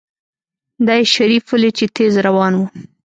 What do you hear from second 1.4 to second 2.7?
وليد چې تېز روان و.